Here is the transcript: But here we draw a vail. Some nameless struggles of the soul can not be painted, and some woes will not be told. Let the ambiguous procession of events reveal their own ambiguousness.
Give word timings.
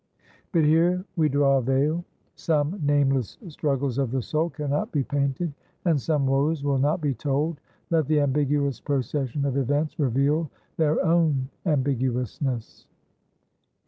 But 0.51 0.63
here 0.65 1.05
we 1.15 1.29
draw 1.29 1.59
a 1.59 1.61
vail. 1.61 2.03
Some 2.33 2.79
nameless 2.83 3.37
struggles 3.49 3.99
of 3.99 4.09
the 4.09 4.23
soul 4.23 4.49
can 4.49 4.71
not 4.71 4.91
be 4.91 5.03
painted, 5.03 5.53
and 5.85 6.01
some 6.01 6.25
woes 6.25 6.63
will 6.63 6.79
not 6.79 7.01
be 7.01 7.13
told. 7.13 7.59
Let 7.91 8.07
the 8.07 8.19
ambiguous 8.19 8.79
procession 8.79 9.45
of 9.45 9.57
events 9.57 9.99
reveal 9.99 10.49
their 10.77 11.05
own 11.05 11.49
ambiguousness. 11.67 12.87